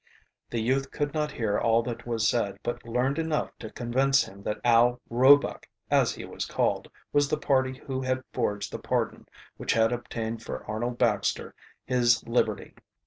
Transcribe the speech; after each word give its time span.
The 0.49 0.59
youth 0.59 0.89
could 0.89 1.13
not 1.13 1.31
hear 1.33 1.59
all 1.59 1.83
that 1.83 2.07
was 2.07 2.27
said, 2.27 2.57
but 2.63 2.83
learned 2.87 3.19
enough 3.19 3.51
to 3.59 3.69
convince 3.69 4.23
him 4.23 4.41
that 4.41 4.59
Al 4.63 4.99
Roebuck, 5.11 5.67
as 5.91 6.15
he 6.15 6.25
was 6.25 6.47
called, 6.47 6.89
was 7.13 7.29
the 7.29 7.37
party 7.37 7.77
who 7.85 8.01
had 8.01 8.23
forged 8.33 8.71
the 8.71 8.79
pardon 8.79 9.27
which 9.57 9.73
had 9.73 9.91
obtained 9.91 10.41
for 10.41 10.65
Arnold 10.65 10.97
Baxter 10.97 11.53
his 11.85 12.27
liberty. 12.27 12.73